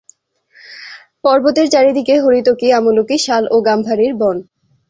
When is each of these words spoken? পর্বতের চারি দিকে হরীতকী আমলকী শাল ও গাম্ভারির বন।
পর্বতের 1.23 1.67
চারি 1.73 1.91
দিকে 1.97 2.13
হরীতকী 2.23 2.67
আমলকী 2.79 3.17
শাল 3.25 3.43
ও 3.51 3.57
গাম্ভারির 3.67 4.13
বন। 4.21 4.37